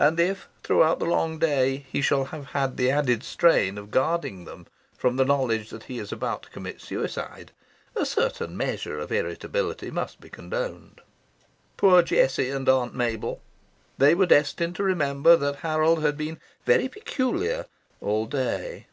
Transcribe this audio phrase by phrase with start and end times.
[0.00, 4.44] And if throughout the long day he shall have had the added strain of guarding
[4.44, 4.66] them
[4.98, 7.52] from the knowledge that he is about to commit suicide,
[7.94, 11.02] a certain measure of irritability must be condoned.
[11.76, 13.42] Poor Jessie and Aunt Mabel!
[13.96, 17.66] They were destined to remember that Harold had been "very peculiar"
[18.00, 18.88] all day.